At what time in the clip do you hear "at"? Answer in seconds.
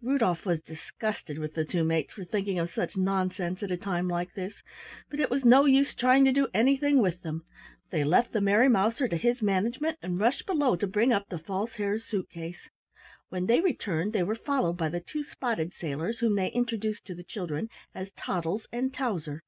3.62-3.70